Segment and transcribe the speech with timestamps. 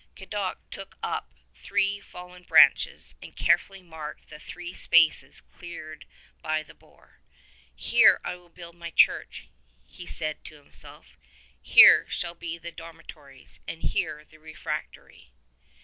[0.15, 6.05] Cadoc took up three fallen branches and carefully marked the three spaces cleared
[6.41, 7.19] by the boar.
[7.77, 9.47] ''Here I will build my church,"
[9.85, 11.19] he said to himself,
[11.63, 15.33] ''here shall be the dormitories, and here the refectory."